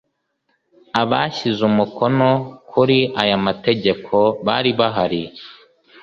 [1.01, 2.29] Abashyize umukono
[2.71, 5.21] kuri aya mategeko bari bahari